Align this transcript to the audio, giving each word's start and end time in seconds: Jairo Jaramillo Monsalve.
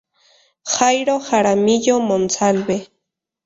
Jairo 0.73 1.15
Jaramillo 1.27 1.95
Monsalve. 2.09 2.77